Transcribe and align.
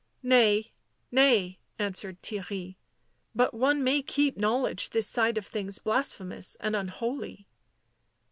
"Nay, 0.23 0.71
nay," 1.11 1.59
answered 1.77 2.23
Theirry." 2.23 2.77
But 3.35 3.53
one 3.53 3.83
may 3.83 4.01
keep 4.01 4.35
knowledge 4.35 4.89
this 4.89 5.05
side 5.05 5.37
of 5.37 5.45
things 5.45 5.77
blasphemous 5.77 6.55
and 6.59 6.75
unholy." 6.75 7.45